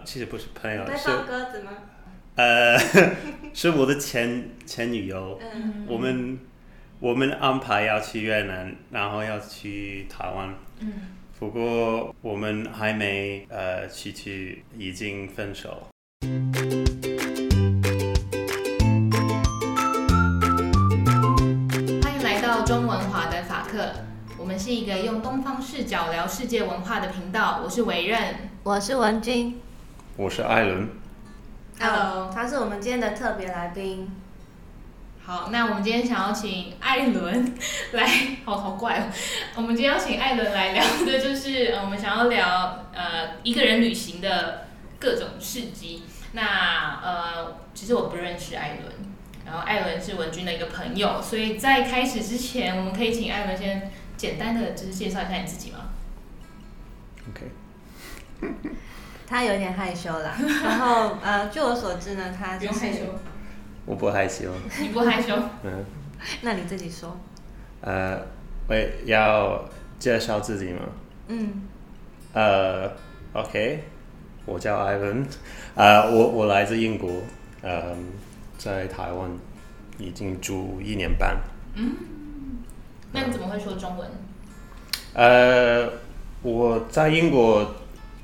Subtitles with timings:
[0.00, 1.72] 呃，其实不是朋友，在放鸽子吗？
[2.36, 2.78] 呃，
[3.52, 5.38] 是我的前前女友。
[5.40, 6.38] 嗯，我们
[6.98, 10.54] 我们安排要去越南，然后要去台湾。
[10.80, 10.92] 嗯，
[11.38, 15.88] 不过我们还没呃去去，已经分手。
[22.02, 23.92] 欢迎来到中文华的法客，
[24.38, 27.60] 我们是一个用东方视角聊世界文化的频道。
[27.62, 29.60] 我是维任，我是文君，
[30.20, 30.86] 我是艾伦。
[31.78, 34.06] Hello，他是我们今天的特别来宾。
[35.24, 37.54] 好，那我们今天想要请艾伦
[37.92, 38.06] 来，
[38.44, 39.04] 好好怪哦。
[39.56, 44.66] 我们今天要请艾伦来聊的就是，呃，我们想要聊呃一个人旅行的
[44.98, 46.02] 各种事迹。
[46.32, 48.92] 那呃，其实我不认识艾伦，
[49.46, 55.78] 然后艾伦是文君的一个朋友，所以在开始之前，我们可以请艾伦先简单的就是介绍一下你自己吗
[57.30, 57.50] ？OK。
[59.30, 60.34] 他有点害羞啦，
[60.64, 63.04] 然后呃，据我所知呢，他就是不用害羞。
[63.86, 64.50] 我不害羞。
[64.80, 65.36] 你不害羞？
[65.62, 65.84] 嗯。
[66.42, 67.16] 那你自己说。
[67.80, 68.20] 呃，
[68.68, 69.64] 我要
[70.00, 70.80] 介绍自己吗？
[71.28, 71.62] 嗯。
[72.32, 72.90] 呃
[73.32, 73.84] ，OK，
[74.46, 75.24] 我叫艾伦，
[75.76, 77.08] 呃，我我来自英国，
[77.62, 77.96] 呃，
[78.58, 79.30] 在台湾
[79.96, 81.36] 已经住一年半。
[81.74, 81.94] 嗯。
[83.12, 84.10] 那你怎么会说中文？
[85.14, 85.88] 呃，
[86.42, 87.76] 我在英国。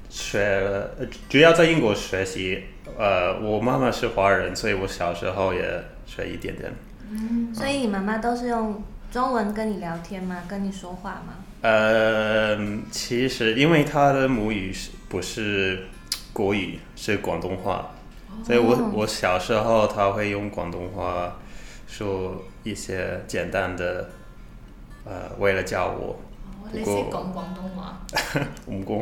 [0.08, 0.88] 学
[1.28, 2.64] 主要在英国学习，
[2.96, 5.62] 呃，我妈妈是华人，所以我小时候也
[6.06, 6.72] 学一点点。
[7.10, 10.42] 嗯，所以你妈妈都是用中文跟你聊天吗？
[10.48, 11.34] 跟你说话吗？
[11.62, 12.56] 呃，
[12.90, 15.84] 其实因为她的母语是不是
[16.32, 17.90] 国语，是广东话，
[18.44, 21.38] 所以我我小时候她会用广东话
[21.86, 24.10] 说一些简单的，
[25.04, 26.18] 呃，为了教我。
[26.72, 28.00] 你是讲广东话？
[28.66, 28.96] 我们讲，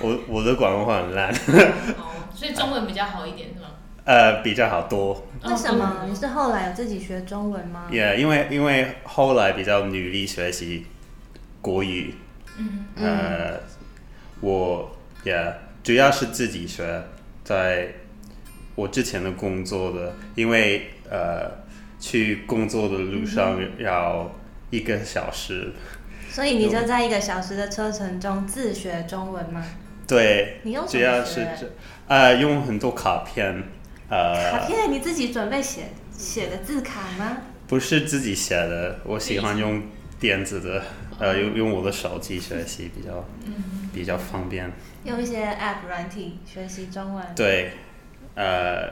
[0.00, 1.30] 我我我的广东话很烂。
[1.32, 3.68] 哦，所以中文比较好一点是吗？
[4.04, 5.26] 呃，比较好多。
[5.44, 6.04] 为什么？
[6.08, 7.86] 你是后来有自己学中文吗？
[7.90, 10.86] 也、yeah, 因为因为后来比较努力学习
[11.60, 12.14] 国语。
[12.56, 12.86] 嗯。
[12.96, 13.60] 呃，
[14.40, 14.90] 我
[15.22, 15.52] 也、yeah,
[15.84, 17.02] 主要是自己学，
[17.44, 17.92] 在
[18.74, 21.50] 我之前的工作的，因为呃
[22.00, 24.30] 去工作的路上要
[24.70, 25.72] 一个小时。
[26.30, 29.64] 所以你就在一个小时的车程中自学中文吗？
[30.06, 30.86] 对，你用？
[30.86, 31.46] 主要是
[32.06, 33.64] 呃，用很多卡片。
[34.08, 37.38] 呃，卡片你自己准备写写的字卡吗？
[37.66, 39.82] 不是自己写的，我喜欢用
[40.18, 40.82] 电子的，
[41.18, 43.54] 呃，用用我的手机学习比较、嗯、
[43.92, 44.70] 比较方便。
[45.04, 47.24] 用一些 App 软体学习中文。
[47.34, 47.72] 对，
[48.34, 48.88] 呃，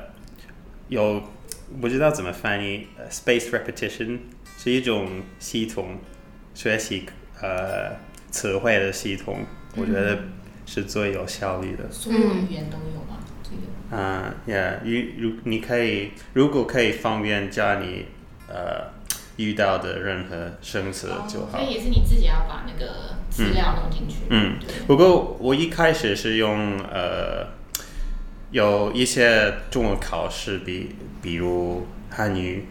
[0.89, 1.23] 有
[1.81, 4.19] 不知道怎么翻译，Space Repetition
[4.57, 5.99] 是一种系统
[6.55, 7.07] 学习。
[7.41, 7.97] 呃，
[8.31, 9.45] 词汇的系统，
[9.77, 10.19] 我觉得
[10.67, 11.91] 是最有效率的。
[11.91, 13.19] 所有语言都有吗？
[13.43, 13.63] 这个？
[13.91, 18.07] 嗯，也，如如你可以，如果可以方便加你
[18.49, 18.91] 呃
[19.37, 21.59] 遇到的任何生词就好。
[21.59, 24.17] 所以也是你自己要把那个资料弄进去。
[24.31, 27.47] 嗯，不过我一开始是用呃
[28.51, 32.65] 有一些中文考试，比比如汉语。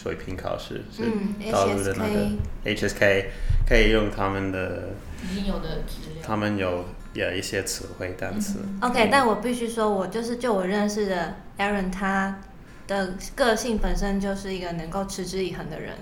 [0.00, 1.02] 水平考试是
[1.50, 2.28] 大陆的那个
[2.64, 3.24] HSK，
[3.68, 4.90] 可以用他们的
[5.28, 8.60] 已经有的资料，他们有有一些词汇单词。
[8.80, 12.38] OK，嗯，但我必须说，我就是就我认识的 Aaron，他
[12.86, 15.94] 的个性本身就是一个能够持之以恒的人，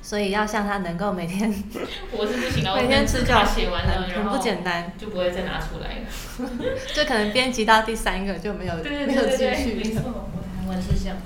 [0.00, 1.52] 所以要像他能够每天，
[2.16, 6.50] 我是不行的， 每天吃就写完了，很不简单，就不会再拿出来了。
[6.94, 9.74] 就可能编辑到第三个就没有，对对对对没有继续。
[9.74, 10.30] 没错，
[10.66, 11.16] 我还是这样。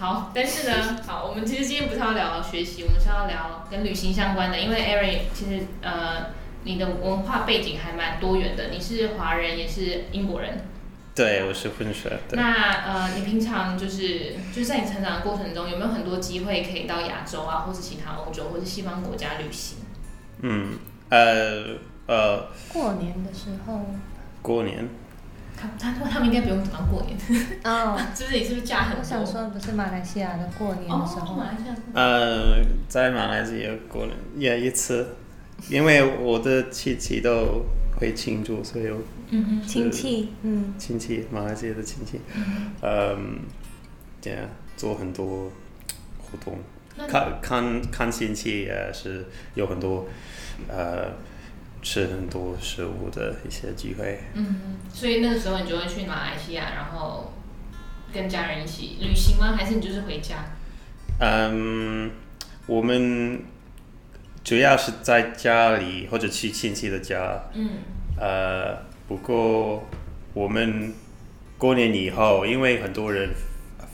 [0.00, 4.58] 好，但是呢，好，我们其实今天不是要聊学习，我们是要聊跟旅行相关的。
[4.58, 6.28] 因为 Aaron 其实呃，
[6.64, 10.64] 你的文化背景还蛮多元的，你是华人也是英国人。
[11.14, 12.18] 对，我是混血。
[12.30, 19.80] 那呃，你平常就是就是在你成长的过程中，有没有很多机会可以到亚洲啊，或是其他欧洲或是西方国家旅行？
[20.40, 20.78] 嗯，
[21.10, 23.84] 呃呃，过年的时候。
[24.40, 24.88] 过年。
[25.60, 27.18] 他他他们应该不用等到过年。
[27.64, 29.00] 哦， 是不是你是不是假很多？
[29.00, 31.34] 我想说不是马来西亚的过年的时候。
[31.34, 31.76] 哦、马来西亚。
[31.92, 35.16] 呃，在马来西亚过年也一次，
[35.68, 37.64] 因为我的亲戚都
[37.98, 38.98] 会庆祝，所以我
[39.28, 42.20] 嗯亲戚嗯亲戚马来西亚的亲戚，
[42.82, 43.40] 嗯，
[44.22, 44.36] 对、yeah,
[44.76, 45.50] 做很多
[46.18, 46.58] 活动，
[47.06, 50.06] 看看看亲戚也是有很多
[50.68, 51.08] 呃。
[51.82, 54.20] 吃很多食物的一些机会。
[54.34, 57.32] 嗯，所以那个时候你就会去马来西亚，然后
[58.12, 59.54] 跟家人一起旅行吗？
[59.56, 60.36] 还是你就是回家？
[61.20, 62.10] 嗯，
[62.66, 63.42] 我们
[64.44, 67.40] 主要是在家里或者去亲戚的家。
[67.54, 67.70] 嗯。
[68.18, 68.76] 呃，
[69.08, 69.88] 不过
[70.34, 70.92] 我们
[71.56, 73.30] 过年以后，因为很多人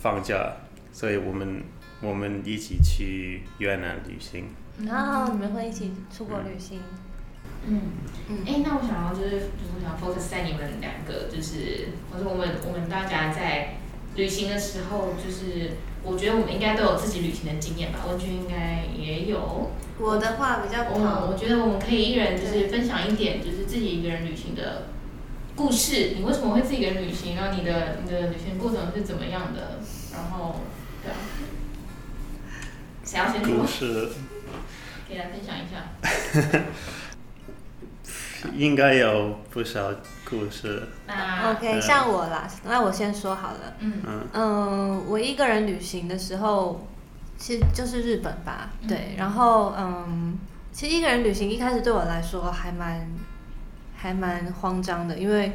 [0.01, 0.57] 放假，
[0.93, 1.63] 所以我们
[2.01, 4.49] 我们一起去越南旅行。
[4.85, 6.79] 然后你们会一起出国旅行？
[6.79, 6.99] 嗯
[7.67, 7.81] 嗯
[8.29, 8.39] 嗯。
[8.47, 13.77] 哎、欸，那我想要就是，就是我想 focus 在你们两个，就是或者我们我们大家在
[14.15, 15.73] 旅行的时候，就是
[16.03, 18.01] 我觉得我们应该都有自己旅行的经验吧？
[18.09, 19.71] 文君应该也有。
[19.99, 24.89] 我的话比较不好，我觉得我们可以一人就是分享一点，就是自己一个人旅行的
[25.55, 26.13] 故事。
[26.17, 27.35] 你为什么会自己一个人旅行？
[27.37, 29.81] 然后你的你的旅行过程是怎么样的？
[30.13, 30.61] 然后，
[31.03, 31.17] 对啊，
[33.05, 33.57] 谁要先说？
[33.57, 34.11] 故事。
[35.09, 35.93] 可以来分享一下。
[38.57, 39.91] 应该有不少
[40.29, 40.83] 故事。
[41.07, 43.75] 那 OK，像我啦，那我先说好了。
[43.81, 44.03] 嗯。
[44.33, 46.87] 嗯，我一个人旅行的时候。
[47.39, 50.39] 其实就是日本吧，对，然后嗯，
[50.73, 53.07] 其实一个人旅行一开始对我来说还蛮
[53.95, 55.53] 还蛮慌张的，因为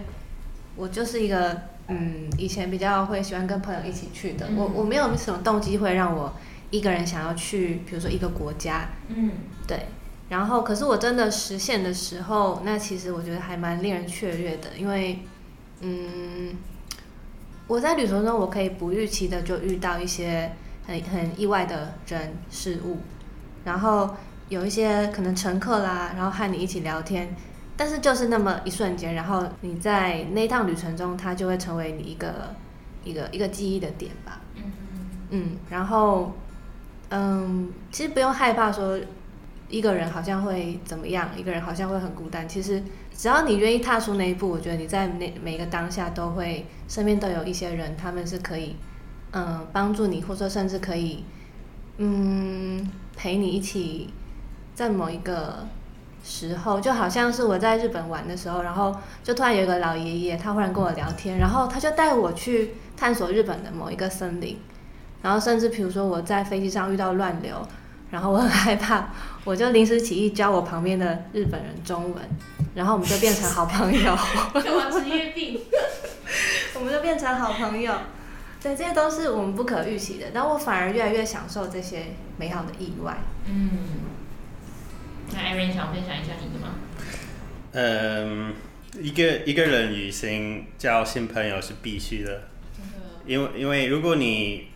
[0.76, 6.32] 我就是一个嗯，以前比较会喜欢跟朋友一起去的，我我没有什么动机会让我
[6.70, 9.32] 一个人想要去，比如说一个国家，嗯，
[9.68, 9.88] 对，
[10.32, 15.20] 然后可是我真的实现的时候，那其实我觉得还蛮令人雀跃的，因为
[15.82, 16.56] 嗯，
[17.68, 20.52] 我在旅途中我可以不预期的就遇到一些。
[20.84, 22.98] 很很意外的人事物，
[23.64, 24.10] 然后
[24.50, 27.36] 有一些可能乘客啦，然后和你一起聊天，
[27.78, 32.56] 但是就是那么一瞬间，然后你在那趟旅程中，它就会成为你一个
[33.04, 34.42] 一个一个记忆的点吧。
[34.56, 34.64] 嗯
[35.30, 36.34] 嗯，然后
[37.10, 39.00] 嗯，其实不用害怕说
[39.72, 42.48] 一个人好像会怎么样，一个人好像会很孤单。
[42.48, 42.84] 其实
[43.16, 48.76] 只要你愿意踏出那一步，我觉得你在每每个当下都会身边都有一些人，他们是可以。
[49.34, 51.24] 嗯，帮助你，或者说甚至可以，
[51.96, 52.86] 嗯，
[53.16, 54.10] 陪你一起，
[54.76, 55.66] 在某一个
[56.22, 64.58] 时候，就好像是我在日本玩的时候，然后就突然有一个老爷爷，他忽然跟我聊天，然后他就带我去探索日本的某一个森林，
[65.22, 67.66] 然后甚至比如说我在飞机上遇到乱流，
[68.12, 69.10] 然后我很害怕，
[69.46, 72.22] 我就临时起意教我旁边的日本人中文，
[72.76, 74.18] 然后我们就变成好朋友。
[74.62, 75.60] 什么职业病？
[76.76, 77.94] 我们就变成好朋友。
[78.62, 83.18] 对，这些都是我们不可预期的，但我反而越来越享受这些美好的意外。
[83.48, 83.70] 嗯，
[85.32, 86.76] 那 Aaron 想分享一下你的吗？
[87.72, 88.54] 嗯，
[89.00, 92.50] 一个一个人旅行交新朋友是必须的，
[93.26, 94.68] 因为因为如果你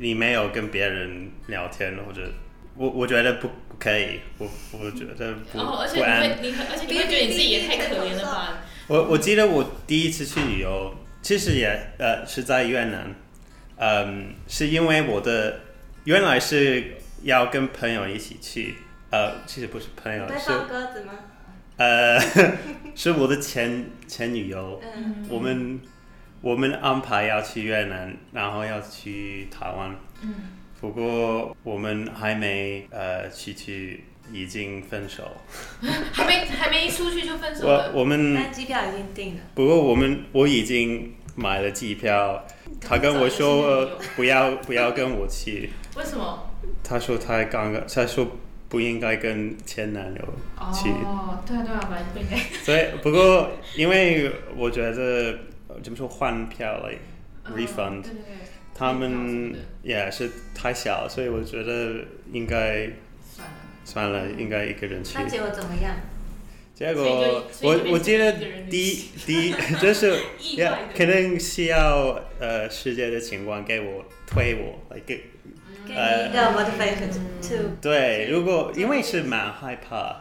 [0.00, 2.22] 你没有跟别人聊天，或者
[2.74, 8.58] 我我觉得不不可以，我我觉得不哦，而且你会你而且你会觉得你自己也太可怜了吧？
[8.88, 10.94] 我我记得我第一次去旅游。
[11.22, 11.68] 其实也
[11.98, 13.14] 呃是在越南，
[13.76, 15.60] 嗯，是因为我的
[16.04, 18.74] 原来是要跟朋友一起去，
[19.10, 21.12] 呃，其实不是朋友，是鸽子吗？
[21.76, 22.18] 呃，
[22.96, 25.78] 是我的前前女友，嗯，我们
[26.40, 30.34] 我们安排要去越南，然后要去台湾，嗯，
[30.80, 34.04] 不过我们还没呃去去。
[34.32, 35.24] 已经分手，
[36.12, 37.90] 还没还没一出去就分手了。
[37.92, 39.40] 我我们，但机票已经订了。
[39.56, 42.46] 不过我们我已经买了机票，
[42.80, 45.70] 他跟我说不要不要跟我去。
[45.96, 46.48] 为什么？
[46.84, 48.24] 他说他刚刚他说
[48.68, 50.20] 不应该跟前男友
[50.72, 50.90] 去。
[50.90, 52.36] 哦，对啊对啊，本来不应该。
[52.62, 55.36] 所以不过因为我觉得
[55.82, 58.22] 怎么说换票来、like, refund，、对对对，
[58.74, 62.90] 他们也是太小，所以我觉得应该。
[63.82, 65.14] 算了，应该一个人去。
[65.18, 65.96] 那结果怎么样？
[66.74, 68.32] 结果我我记得
[68.70, 70.16] 第一第一 就是
[70.56, 75.24] 要可能需要呃世界的情况给我推我来给
[75.88, 77.10] 呃给你一个 motivation
[77.42, 80.14] to 对，如果因为是蛮害怕，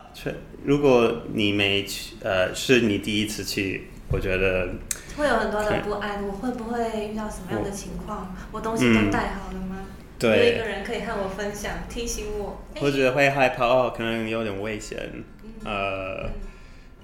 [0.64, 4.70] 如果你没去呃是你第一次去，我觉得
[5.18, 6.26] 会有很多的不安。
[6.26, 8.36] 我会不会遇到什么样的情况？
[8.52, 9.78] 我东西都带好了吗？
[10.18, 12.62] 对，有一个人可以和我分享，提醒我。
[12.76, 14.98] 或者会害怕哦，可能有点危险，
[15.44, 16.30] 嗯、呃、嗯，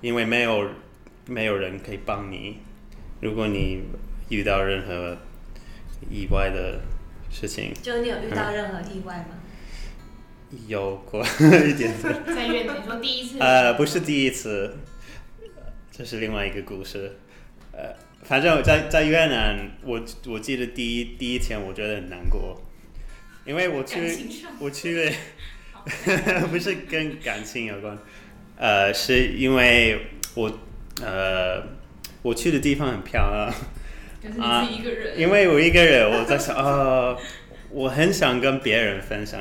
[0.01, 0.69] 因为没有
[1.27, 2.59] 没有人可以帮你。
[3.21, 3.83] 如果你
[4.29, 5.15] 遇到任何
[6.09, 6.81] 意外的
[7.31, 9.37] 事情，就你有遇到任何意外吗？
[10.51, 11.93] 嗯、有过一点。
[12.27, 13.39] 在越南，说第一次？
[13.39, 14.75] 呃，不是第一次，
[15.97, 17.15] 这是另外一个故事。
[17.71, 22.61] 呃，反正我在在越南，我我记得第一第一天，我觉得很难过。
[23.45, 24.01] 因为我去，
[24.59, 25.11] 我去了，
[26.51, 27.97] 不是跟感情有关，
[28.57, 30.59] 呃，是因为我，
[31.01, 31.63] 呃，
[32.23, 37.17] 我去的地方很漂亮，啊，一个人，因为我一个人，我在想，呃，
[37.69, 39.39] 我很想跟别人分享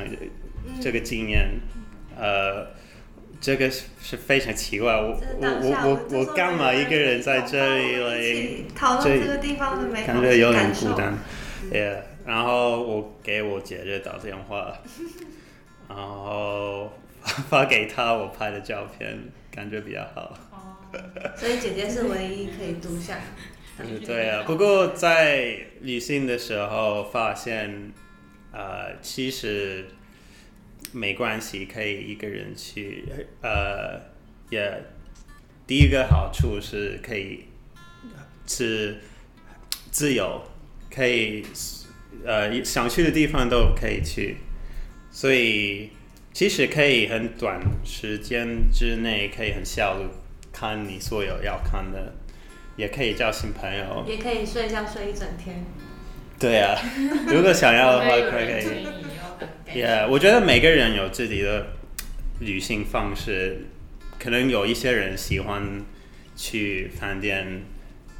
[0.79, 1.49] 这个经验，
[2.15, 2.67] 呃，
[3.41, 10.07] 这个是非常奇怪，我我我我我干嘛一个人在这里来讨论这个地方的美好？
[10.07, 11.13] 感觉有点孤单。
[11.71, 14.77] Yeah，然后我给我姐姐打电话，
[15.89, 16.93] 然后
[17.49, 19.17] 发给她我拍的照片，
[19.49, 20.37] 感觉比较好。
[21.35, 23.17] 所以姐姐是唯一可以录像。
[24.05, 27.91] 对啊，不过在旅行的时候发现，
[28.51, 29.85] 呃，其实
[30.95, 33.03] 没关系，可以一个人去。
[33.41, 33.99] 呃，
[34.49, 34.83] 也
[35.67, 37.45] 第一个好处是可以
[38.47, 38.97] 是
[39.91, 40.41] 自由，
[40.89, 41.45] 可以
[42.23, 44.37] 呃想去的地方都可以去，
[45.11, 45.89] 所以
[46.31, 50.05] 其实可以很短时间之内可以很效率
[50.53, 52.13] 看你所有要看的。
[52.77, 55.63] 也可以交新朋友，也可以睡觉睡一整天。
[56.37, 56.77] 对啊，
[57.27, 58.85] 如果想要的话， 可以。
[59.75, 61.67] Yeah，我觉得每个人有自己的
[62.39, 63.65] 旅行方式，
[64.17, 65.81] 可能有一些人喜欢
[66.33, 67.61] 去饭店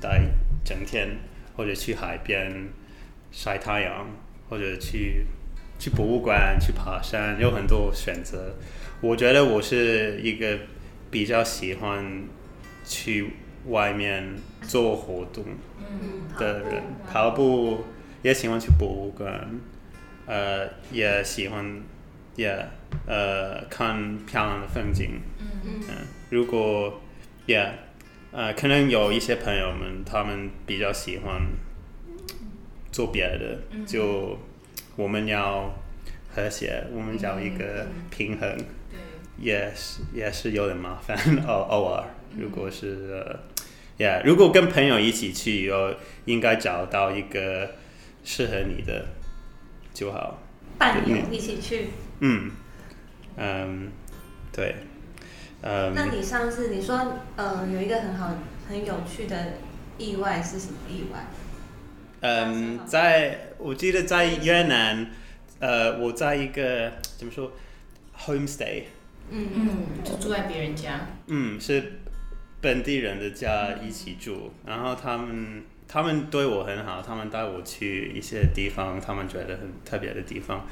[0.02, 0.22] 待
[0.66, 1.18] 整天，
[1.56, 2.68] 或者去海边
[3.32, 4.06] 晒太阳，
[4.50, 5.28] 或者去
[5.80, 8.58] 去博物馆、去爬山，有很多选择。
[9.00, 10.60] 我觉得我是一个
[11.10, 12.24] 比较喜欢
[12.86, 13.30] 去。
[13.68, 15.44] 外面做活动
[16.38, 17.84] 的人，跑步
[18.22, 19.60] 也喜欢去博物馆，
[20.26, 21.82] 呃，也喜欢
[22.36, 22.68] 也
[23.08, 25.22] 呃看漂亮的风景。
[25.40, 25.82] 嗯。
[25.88, 25.96] 嗯，
[26.30, 27.02] 如果
[27.46, 27.72] 也
[28.32, 31.42] 呃可能有一些朋友们，他们比较喜欢
[32.92, 34.38] 做别的，就
[34.96, 35.74] 我们要
[36.34, 38.58] 和谐，我们找一个平衡，
[39.38, 41.18] 也是也是有点麻烦，
[41.48, 42.04] 偶偶尔，
[42.38, 43.40] 如果是呃。
[43.98, 47.76] Yeah, 如果跟朋友一起去，哦，应该找到一个
[48.26, 49.06] 适合你的
[49.96, 50.38] 就好。
[50.78, 51.88] 伴游一起去。
[52.20, 52.52] 嗯，
[53.38, 53.90] 嗯，
[54.52, 54.76] 对，
[55.62, 55.94] 嗯。
[55.96, 58.36] 那你上次你说，呃，有一个很好、
[58.68, 59.54] 很有趣的
[59.98, 61.26] 意外是什么意外？
[62.20, 65.10] 嗯，在我记得在越南，
[65.60, 67.54] 呃，我在一个怎么说
[68.16, 68.84] ，homestay。
[69.32, 69.70] 嗯嗯，
[70.04, 71.08] 就住在别人家。
[71.28, 71.94] 嗯，是。
[72.62, 80.66] 本地人的家一起住，然后他们他们对我很好，他们带我去一些地方，他们觉得很特别的地方，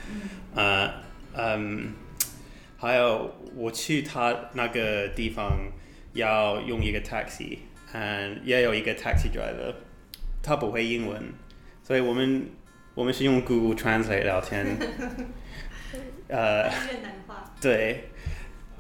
[0.56, 0.90] 嗯、
[1.34, 1.94] 呃，嗯，
[2.78, 5.72] 还有我去他那个地方
[6.14, 7.60] 要用一个 taxi，
[7.94, 9.74] 嗯，也有一个 taxi driver，
[10.42, 11.22] 他不会英文，
[11.84, 12.48] 所以我们
[12.96, 14.66] 我们是用 Google Translate 聊天，
[16.28, 18.10] 呃，越南话，对，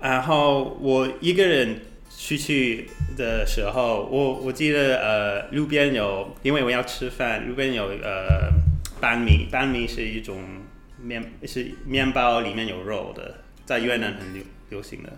[0.02, 1.80] 然后我一个人。
[2.18, 8.50] 出去的时候，我我记得呃，路边有，因为我要吃饭，路边有呃，
[9.02, 10.42] 班米，班米是一种
[11.02, 15.10] 面，是面包里面有肉的，在越南很流流行的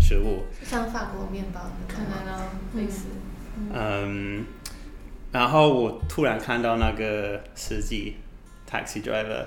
[0.00, 0.44] 食物。
[0.62, 3.06] 像法国面包，可能呢类似。
[3.72, 4.44] 嗯，
[5.32, 8.16] 然后我突然看到那个司机
[8.70, 9.46] ，taxi driver，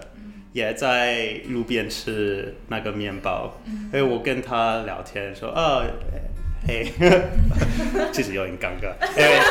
[0.53, 5.85] 也在路边吃那个面包，所以我跟他聊天说，哦。
[6.67, 6.91] 嘿，
[8.11, 8.91] 其实有点尴尬。
[9.17, 9.41] 哎，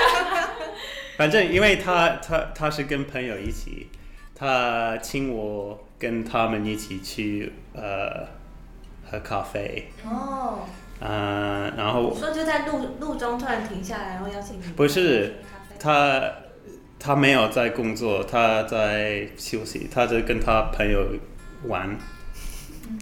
[1.16, 3.88] 反正因为他他他是跟朋友一起，
[4.34, 8.28] 他请我跟他们一起去呃
[9.10, 9.88] 喝咖啡。
[10.04, 10.58] 哦。
[11.00, 12.10] 呃，然后。
[12.14, 14.62] 你说就在路路中突然停下来，然后邀请你。
[14.76, 15.36] 不是，
[15.80, 16.22] 他
[16.98, 21.06] 他没有在工作，他在休息，他在跟他朋友
[21.64, 21.96] 玩。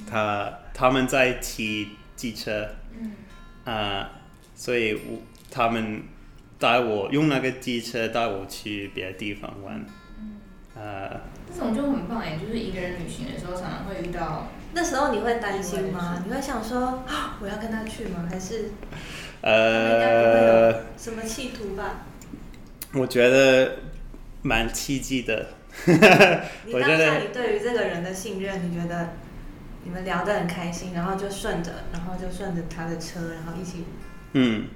[0.09, 2.69] 他他们在骑机车。
[3.65, 6.03] 啊，uh, 所以我他们
[6.59, 9.85] 带我用那个机车带我去别的地方玩。
[10.77, 11.17] 呃、uh,，
[11.55, 14.49] 这种就很棒哎，就是一个人旅行的时候常常会遇到。
[14.73, 16.23] 那时候你会担心吗？
[16.27, 18.29] 你会想说啊，我要跟他去吗？
[18.31, 18.71] 还是
[19.41, 22.07] 呃，什么企图吧？
[22.93, 23.77] 我觉得
[24.43, 25.47] 蛮奇迹的。
[25.87, 29.11] 你当下你对于这个人的信任，你觉得？
[29.85, 33.85] 你们聊得很开心，然后就顺着，然后就顺着他的车，然后一起
[34.33, 34.67] 嗯。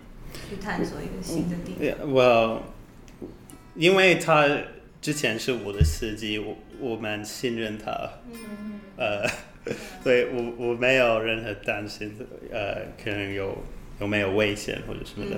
[0.50, 2.12] 去探索一个新的地方。
[2.12, 2.62] 我、
[3.22, 3.28] 嗯、
[3.74, 4.46] 因为他
[5.00, 7.90] 之前是我的司机，我我蛮信任他，
[8.30, 9.26] 嗯、呃，
[10.04, 12.14] 所以我我没有任何担心，
[12.52, 13.56] 呃，可能有
[14.00, 15.36] 有没有危险或者什么的，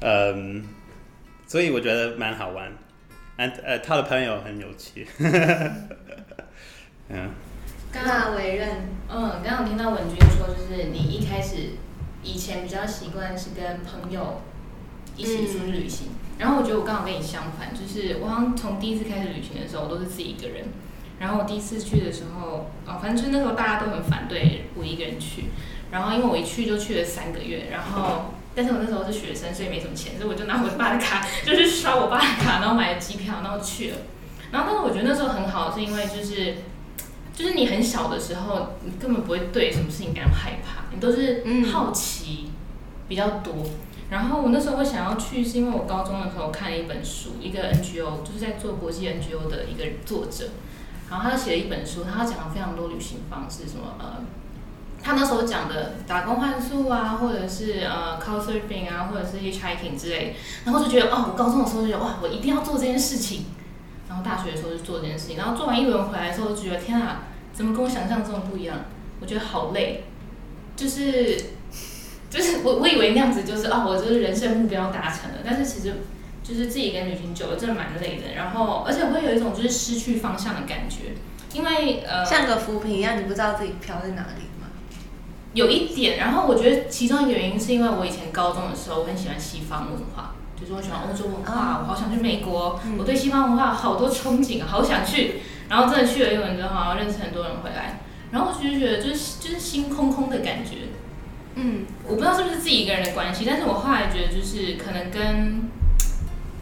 [0.00, 0.64] 嗯，嗯，
[1.46, 2.72] 所以我觉得蛮好玩，
[3.36, 5.06] 呃，他的朋友很有趣，
[7.10, 7.30] 嗯。
[7.92, 11.72] 刚刚委任，嗯，刚刚听到文君说，就是你一开始
[12.22, 14.40] 以前比较习惯是跟朋友
[15.14, 20.68] 一起出去旅行，嗯、然后我觉得我刚好跟你相反，就是我好像从第一次开始旅行的时候，我都是自己一个人，
[21.18, 25.50] 然后我第一次去的时候，哦，反正就是那时候大家都很反对我一个人去，
[25.90, 33.98] 然后因为我一去就去了三个月，然后但是我那时候是学生，所以没什么钱，所以我就拿我爸的卡，就是刷我爸的卡，然后买了机票，然后去了。
[34.50, 36.56] 然后但是我觉得那时候很好，是因为就是
[37.34, 42.50] 就是你很小的时候，你根本不会对什么事情感到害怕，你都是好奇
[43.08, 43.54] 比较多。
[44.10, 50.50] 然后我那时候会想要去，是因为我高中的时候看了一本书，一个 NGO 就是在做国际 NGO 的一个作者，
[51.10, 54.24] 然后他写了一本书，他讲了非常多旅行方式，什么呃。
[55.04, 63.46] 他那时候讲的打工换宿啊，或者是呃 Couchsurfing 啊，或者是 Hitchhiking 之类，然后就觉得哦，我高中的时候就觉得哇，我一定要做这件事情。
[64.12, 67.22] 然后大学的时候就做这件事情，然后做完一轮回来的时候，就觉得天啊，
[67.54, 68.76] 怎么跟我想象中的不一样？
[69.20, 70.04] 我觉得好累，
[70.76, 71.40] 就是
[72.28, 75.94] 就是我我以为那样子就是啊、哦，我就是人生目标达成了，但是其实
[76.44, 78.34] 就是自己一个人旅行久了，真的蛮累的。
[78.36, 81.14] 然后而且会有一种就是失去方向的感觉，
[81.54, 84.42] 因为呃，像个浮萍一样，你不知道自己飘在哪里。
[85.54, 90.31] 有一点，然后我觉得其中一个原因是因为我以前高中的时候我很喜欢西方文化，
[90.62, 95.40] 就是我喜欢欧洲文化，我好想去美国，我对西方文化好多憧憬，好想去。
[95.68, 98.00] 然后真的去了一轮之后，好像认识很多人回来，
[98.30, 100.88] 然后我就觉得就是就是心空空的感觉。
[101.54, 105.70] 嗯，我不知道是不是自己一个人的关系，但是我后来觉得就是可能跟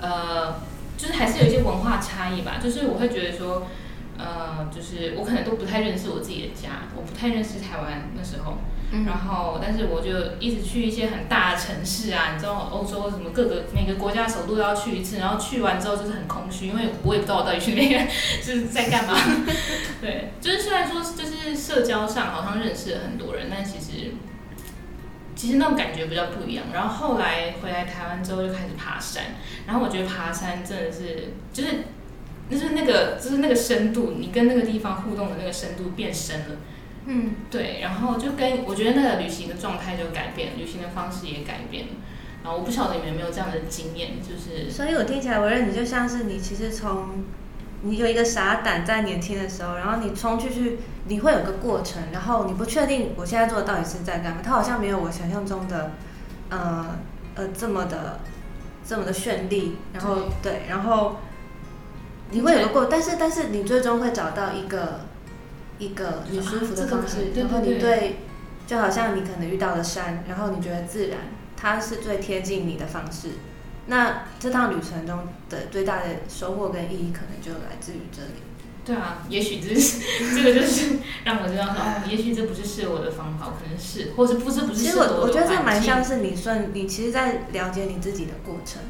[0.01, 0.61] 呃，
[0.97, 2.59] 就是还是有一些文化差异吧。
[2.63, 3.67] 就是我会觉得说，
[4.17, 8.59] 呃，就是我可能都不太认识我自己的家，我不太认识台湾那时候。
[9.07, 19.15] 然后，但是我就一直去一些很大的城市啊，你知道欧洲什么各个每个国家首都都要去一次，然后去完之后就是很空虚，因为我也不知道我到底去那边是在干嘛。
[20.03, 24.15] 对，就是虽然说就是社交上好像认识了很多人，但其实
[25.37, 26.65] 其实那种感觉比较不一样。
[26.75, 29.37] 然后后来回来台湾之后就开始爬山，
[29.69, 31.85] 然后我觉得爬山真的是就是
[32.51, 36.57] 就是那个就是那个深度，你跟那个地方互动的那个深度变深了。
[37.07, 41.87] 嗯，对，然后就跟我觉得那个旅行的状态就改变，旅行的方式也改变。
[42.45, 44.71] 然后我不晓得你们有没有这样的经验，就是。
[44.71, 47.25] 所以我听起来，我认为你就像是你其实从
[47.83, 55.93] 你有一个傻胆在年轻的时候，然后你冲出去，你会有个过程，然后你不确定我现在做的到底是在干嘛，它好像没有我想象中的，
[56.51, 56.99] 呃
[57.35, 58.21] 呃这么的
[58.87, 61.17] 这么的绚丽，然后对，对，然后
[62.31, 65.01] 你会有个过，但是但是你最终会找到一个。
[65.81, 68.21] 一个你舒服的方式，然后你对，
[68.67, 71.19] 就好像你可能遇到了山，然后你觉得自然，
[71.57, 73.31] 它是最贴近你的方式。
[73.87, 78.43] 那这趟旅程中的最大的收获跟意义，可能就来自于这里。
[78.85, 80.01] 对啊，也许这是
[80.37, 85.09] 这个就是 让我知道说，也许这不是适合我的方法，可能是，或是不是不是适合我的。
[85.09, 88.83] 其实我我觉得这蛮像是你顺，你其实在了解你自己的过程。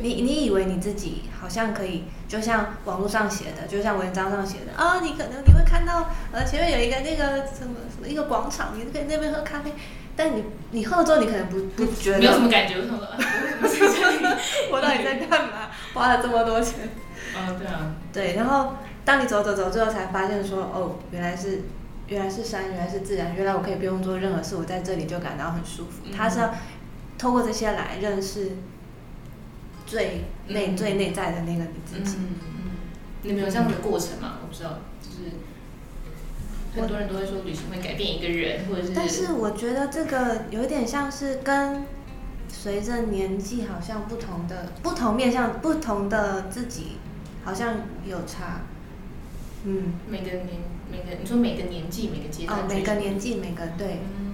[0.00, 9.72] 你你以为你自己好像可以，就像网络上写的，就像文章上写的啊、哦，你可能你会看到呃前面有一个那个什么什么一个广场，你可以那边喝咖啡，
[10.16, 12.76] 但你你喝了之后你可能不不觉得，没有什么感觉，
[14.70, 15.70] 我到底在干嘛？
[15.92, 16.88] 花了这么多钱。
[17.36, 17.94] 啊，对啊。
[18.12, 21.62] 对，然后当你走走走，最后才发现说，哦，原来是
[22.08, 26.04] 原来是山，原来是自然，原来我可以不用做任何事，我在这里就感到很舒服。
[26.16, 26.54] 他、嗯、是要
[27.18, 28.52] 透过这些来认识。
[29.94, 32.70] 最内、嗯、最内在的那个你自己，嗯嗯，
[33.22, 34.40] 你们有这样的过程吗？
[34.42, 35.30] 我不知道，就是
[36.74, 41.84] 很多人都会说旅行会改变一个人，或者是，但是我觉得这个有一点像是跟
[42.48, 46.96] 随着年纪好像不同的不同面向不同的自己
[47.44, 48.62] 好像有差，
[49.64, 50.58] 嗯，每个年
[50.90, 54.32] 每个你说每个年纪每个阶段，哦，每个年纪每个对，嗯，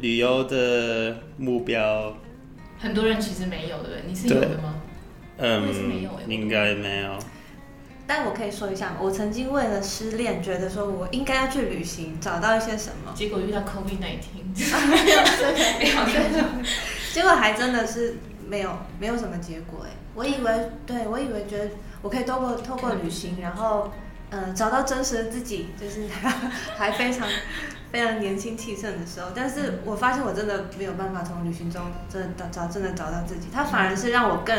[0.00, 2.16] 旅游的目标。
[2.78, 4.74] 很多人其实没有的，你是有的吗？
[5.38, 7.18] 嗯，没有哎应该没有。
[8.06, 13.98] 但我可以说一下，我曾经为了失恋，觉得说我应该要去旅行，找到一些什么，结果遇到 COVID-19，
[14.88, 15.20] 没有，
[16.06, 16.44] 没有，
[17.12, 18.16] 结果还真的是
[18.48, 19.90] 没有，没有什么结果哎。
[20.14, 23.92] 我以为，对，我以为觉得我可以透过透过旅行，然后
[24.30, 26.30] 呃找到真实的自己，就是还
[26.76, 27.28] 还非常。
[27.90, 34.54] 非常年轻气盛的时候，但是我发现我真的没有办法从旅行中真的找真的找到自己，它反而是让我更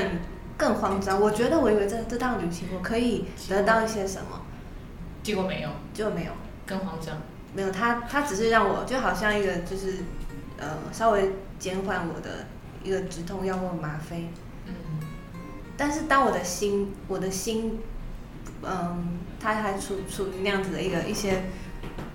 [0.57, 1.21] 更慌张。
[1.21, 4.41] 我觉得我以为这这趟旅行我可以得到一些什么，
[5.21, 6.31] 结果没有，结果没有，
[6.65, 7.17] 更慌张。
[7.53, 9.97] 没有，它它只是让我就好像一个就是
[10.57, 12.47] 呃稍微减缓我的
[12.83, 14.29] 一个止痛药或吗啡。
[14.65, 14.73] 嗯。
[15.77, 17.79] 但是当我的心我的心
[18.63, 21.43] 嗯，它还处处于那样子的一个一些。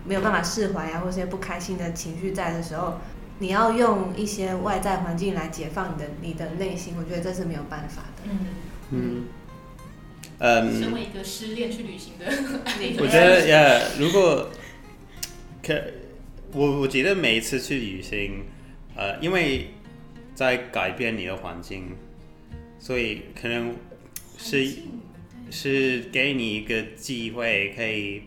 [0.06, 3.00] 没有办法释怀啊，或者一些不开心的情绪在的时候，
[3.38, 8.22] 你要用一些外在环境来解放你的你的内心，我觉得这是没有办法的。
[8.30, 8.38] 嗯。
[8.90, 9.24] 嗯。
[10.38, 10.80] 嗯。
[10.80, 12.26] 身为一个失恋去旅行的，
[13.00, 14.50] 我觉得呀，如果
[15.62, 15.74] 可
[16.52, 18.44] 我我觉得每一次去旅行，
[18.94, 19.70] 呃，因为
[20.34, 21.96] 在改变你的环境，
[22.78, 23.74] 所以可能
[24.36, 24.68] 是
[25.50, 28.22] 是给你一个机会，可以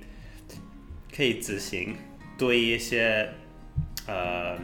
[1.16, 1.96] 可以执行
[2.38, 3.30] 对一些
[4.08, 4.58] 呃，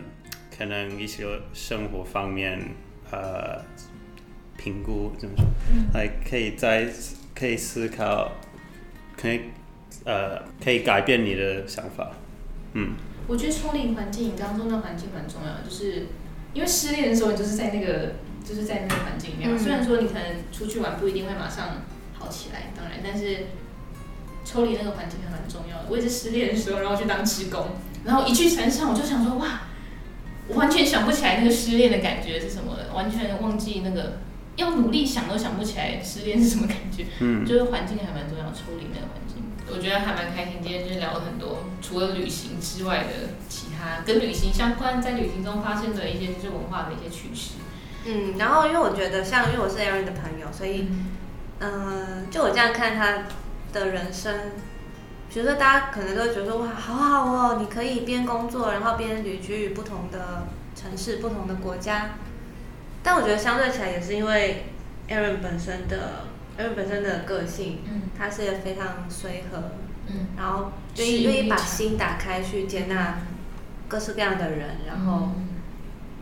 [0.56, 2.60] 可能一些生活方面
[3.12, 3.62] 呃
[4.58, 5.46] 评估怎么说，
[5.94, 6.88] 还可以在
[7.34, 8.32] 可以思考，
[9.18, 9.42] 可以
[10.06, 12.12] 呃可以改变你的想法，
[12.74, 12.96] 嗯。
[13.26, 16.08] 我觉得抽离环境，你刚刚说那环境蛮重要的，就是
[16.54, 19.50] 因为失恋的时候，你就是在那个就是在那个环境里面。
[19.50, 23.46] 嗯、虽然说你可能出去玩不一定会马上好起来，当然，但是
[24.46, 25.86] 抽离那个环境还蛮重要的。
[25.90, 27.68] 我也是失恋的时候，然后去当职工，
[28.04, 29.62] 然后一去山上，我就想说哇，
[30.48, 34.20] 我完全想不起来那个失恋的感觉是什么了，完全忘记那个
[34.56, 37.06] 要努力想都想不起来失恋是什么感觉。
[37.20, 39.44] 嗯，就是环境还蛮重要，抽离那个环境。
[39.72, 47.54] 我觉得还蛮开心，今天就聊了很多，除了旅行之外的其他跟旅行相关，在旅行中发生的一些就是文化的一些趣事。
[48.06, 50.90] 嗯，然后因为我觉得，像因为我是 Erin 的朋友，所以，
[51.60, 53.24] 嗯、呃，就我这样看他
[53.74, 54.34] 的人生，
[55.30, 62.12] 比如说大家可能都会觉得说哇，好好哦，你可以边工作，然后边旅居于不同的城市、不同的国家。
[63.02, 64.68] 但我觉得相对起来，也是因为
[65.10, 66.28] Aaron 本身的。
[66.56, 67.80] Aaron 本身的个性，
[68.16, 69.72] 他是一个非常随和，
[70.06, 73.22] 嗯，然后愿意愿意把心打开去接纳
[73.88, 75.30] 各式各样的人，然后，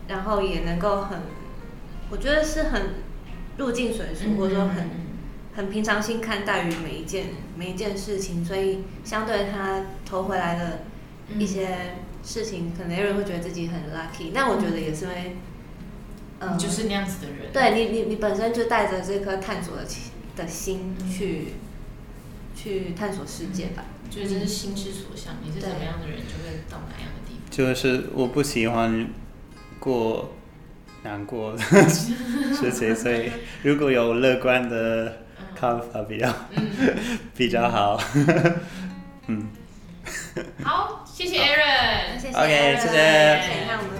[0.08, 1.18] 然后也能够很，
[2.08, 2.94] 我觉得是很
[3.58, 4.88] 入境随俗，或者说很
[5.54, 10.80] 很平常心看待于每一件每一件事情，所以相对他投回来的
[11.38, 15.36] 一些事情，可能有人会觉得自己很 lucky，那我觉得也是因为，
[16.40, 20.12] 嗯，就是那样子的人，对你你你本身就带着这颗探索的心。
[20.34, 25.34] 的心去、嗯、去探索世界吧，就是这是心之所向。
[25.44, 27.50] 你是怎么样的人，就会到哪样的地方。
[27.50, 29.10] 就是我不喜欢
[29.78, 30.32] 过
[31.02, 33.30] 难过的 事情，所以
[33.62, 35.18] 如果有乐观的
[35.62, 36.66] 看法比较、嗯、
[37.36, 38.02] 比较好。
[39.28, 39.46] 嗯，
[40.64, 43.91] 好，谢谢 Aaron，谢谢谢。